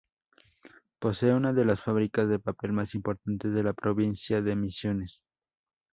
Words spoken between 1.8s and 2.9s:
fábricas de papel